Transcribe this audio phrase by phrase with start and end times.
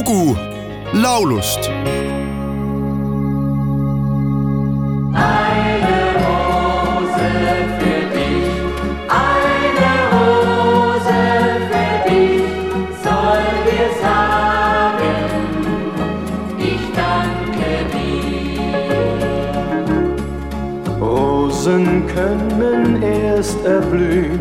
[0.00, 0.34] lugu
[0.94, 1.70] laulust.
[21.00, 24.40] Rosen können erst erblühen,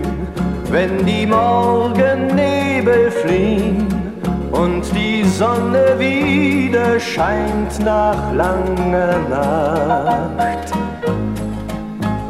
[0.71, 4.08] wenn die Morgennebel fliehen
[4.51, 10.73] und die Sonne wieder scheint nach langer Nacht.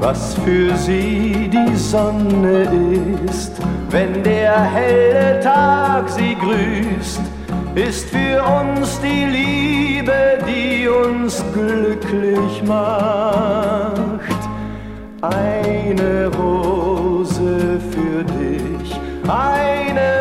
[0.01, 2.67] Was für sie die Sonne
[3.27, 3.53] ist,
[3.89, 7.21] wenn der helle Tag sie grüßt,
[7.75, 14.19] ist für uns die Liebe, die uns glücklich macht.
[15.21, 20.18] Eine Rose für dich, eine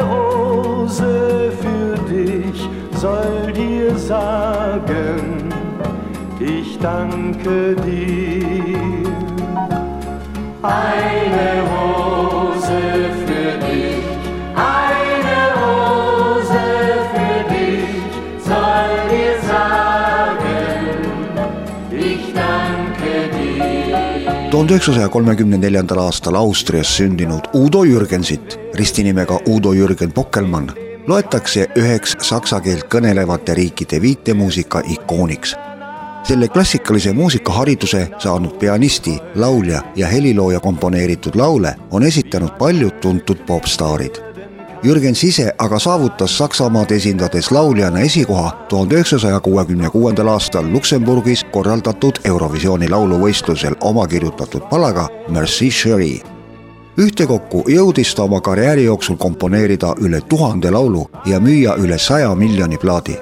[4.09, 5.53] sagen,
[6.41, 9.13] ich danke dir.
[10.63, 12.81] Eine Rose
[13.27, 14.07] für dich,
[14.57, 16.65] eine Rose
[17.13, 17.85] für dich
[18.49, 20.97] soll dir sagen,
[21.93, 24.51] ich danke dir.
[24.51, 30.73] tuhande üheksasaja kolmekümne neljandal aastal Austrias sündinud Udo Jürgensit, ristinimega Udo Jürgen Pockelmann,
[31.09, 35.57] loetakse üheks saksa keelt kõnelevate riikide viitemuusika ikooniks.
[36.23, 44.29] selle klassikalise muusikahariduse saanud pianisti, laulja ja helilooja komponeeritud laule on esitanud paljud tuntud popstaarid
[44.83, 52.23] Jürgens ise aga saavutas Saksamaad esindades lauljana esikoha tuhande üheksasaja kuuekümne kuuendal aastal Luksemburgis korraldatud
[52.25, 56.38] Eurovisiooni lauluvõistlusel oma kirjutatud palaga Merci Cherie.
[56.99, 62.79] Ühtekokku jõudis ta oma karjääri jooksul komponeerida üle tuhande laulu ja müüa üle saja miljoni
[62.79, 63.19] plaadi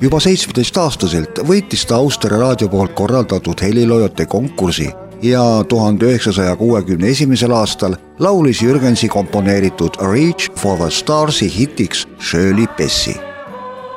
[0.00, 4.90] juba seitsmeteistaastaselt võitis ta Austria raadio poolt korraldatud heliloojate konkursi
[5.22, 12.66] ja tuhande üheksasaja kuuekümne esimesel aastal laulis Jürgensi komponeeritud Reach for the Starsi hitiks Shirley
[12.78, 13.16] Bessi.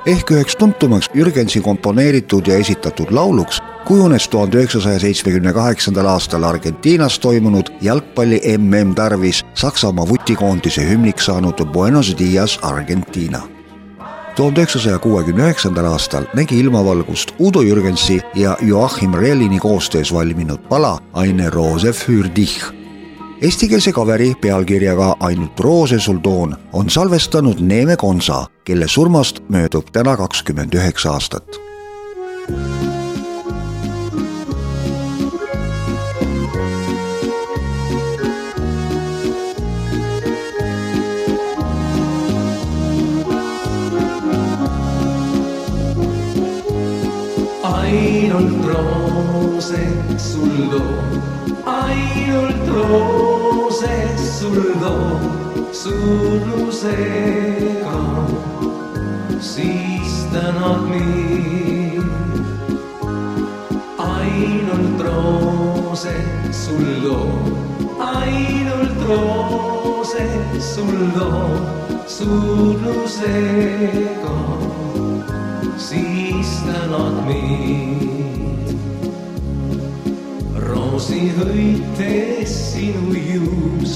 [0.05, 7.19] Ehk üheks tuntumaks Jürgensi komponeeritud ja esitatud lauluks kujunes tuhande üheksasaja seitsmekümne kaheksandal aastal Argentiinas
[7.19, 13.41] toimunud jalgpalli mm tarvis Saksamaa vutikoondise hümniks saanud Buenos Dias Argentina
[14.35, 20.99] tuhande üheksasaja kuuekümne üheksandal aastal nägi ilmavalgust Udo Jürgensi ja Joachim Rellini koostöös valminud pala
[21.23, 22.78] Eine Rose für dich.
[23.41, 30.17] Eestikeelse kaveri pealkirjaga Ainult roose sul toon on salvestanud Neeme Konsa, kelle surmast möödub täna
[30.17, 31.45] kakskümmend üheksa aastat.
[47.63, 49.28] Ainult roosed
[49.59, 51.19] sul toon,
[51.65, 55.19] ainult roosed sul toon,
[55.75, 57.19] surusega
[59.39, 62.07] siis tänad mind.
[63.97, 67.51] ainult roosed sul toon,
[67.99, 71.59] ainult roosed sul toon,
[72.07, 73.27] surusega
[75.75, 78.09] siis tänad mind.
[80.69, 83.95] Roosihõites sinu juus,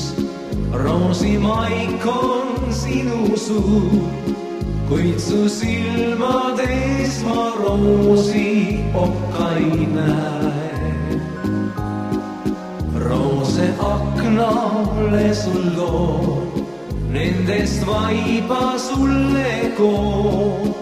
[0.83, 4.03] roosimaik on sinu suu,
[4.89, 10.93] kuid su silmades ma roosi okka ei näe.
[13.03, 16.65] roose aknale sul loon,
[17.13, 20.73] nendest vaiba sulle koon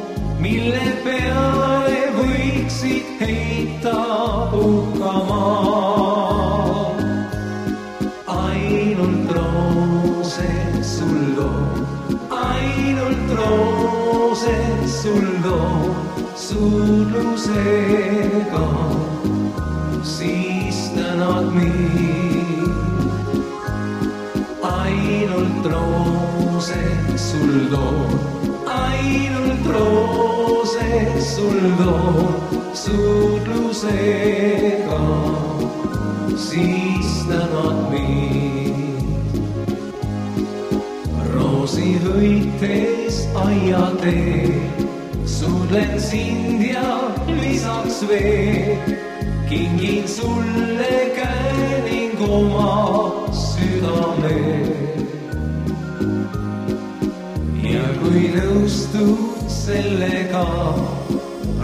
[0.42, 3.98] mille peale võiksid heita
[4.54, 5.61] puhkama.
[14.32, 15.96] Roosed sul loon,
[16.36, 17.48] surlusega
[20.04, 22.72] siis tänad mind.
[24.64, 28.20] ainult roosed sul loon,
[28.66, 32.36] ainult roosed sul toon
[32.74, 33.82] suudlusega,
[36.38, 38.81] siis tänad mind.
[41.82, 44.54] Roosihõites aiatee,
[45.26, 48.78] suudlen sind ja lisaks veel
[49.50, 54.38] kingin sulle käe ning oma südame.
[57.72, 60.46] ja kui nõustud sellega,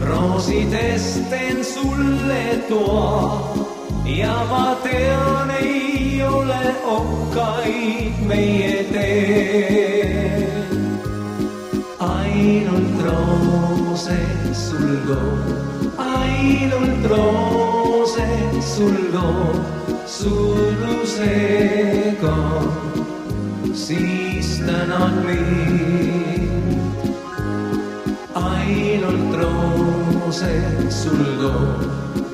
[0.02, 3.68] roosidest teen sulle toa
[4.06, 10.07] ja ma tean, ei ole okkaid meie teel.
[12.38, 14.20] Ainult roose
[14.54, 15.46] sul toob,
[15.98, 18.28] ainult roose
[18.62, 19.58] sul toob,
[20.06, 21.16] surusega
[23.74, 26.62] siis tänan mind.
[28.38, 30.54] ainult roose
[30.90, 31.82] sul toob,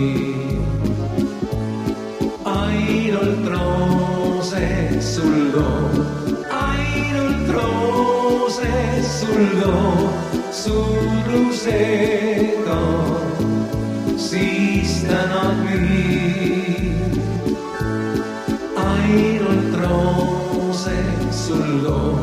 [8.59, 10.11] Roose sul toob
[10.51, 11.79] suurusega,
[14.17, 17.15] siis tänad mind.
[18.75, 20.97] ainult roose
[21.31, 22.19] sul toob,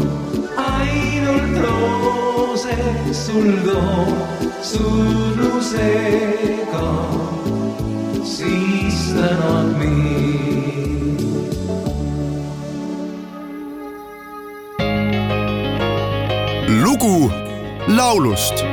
[0.57, 2.77] ainult roose
[3.13, 4.17] sul toob,
[4.63, 5.77] suurusega,
[8.25, 11.06] siis tänad mind.
[16.97, 17.31] Lugu
[17.89, 18.65] laulust